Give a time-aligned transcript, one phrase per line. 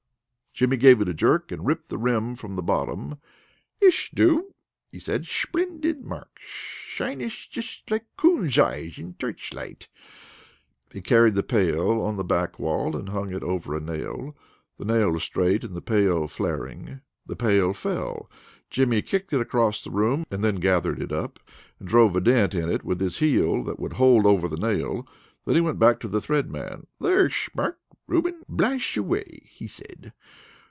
[0.53, 3.17] Jimmy gave it a jerk, and ripped the rim from the bottom.
[3.79, 4.53] "Thish do,"
[4.91, 5.25] he said.
[5.25, 6.93] "Splendid marksh.
[6.93, 9.87] Shinesh jish like coon's eyesh in torch light."
[10.91, 14.35] He carried the pail to the back wall and hung it over a nail.
[14.77, 16.99] The nail was straight, and the pail flaring.
[17.25, 18.29] The pail fell.
[18.69, 21.39] Jimmy kicked it across the room, and then gathered it up,
[21.79, 25.07] and drove a dent in it with his heel that would hold over the nail.
[25.45, 26.85] Then he went back to the Thread Man.
[27.01, 28.43] "Theresh mark, Ruben.
[28.49, 30.11] Blash away!" he said.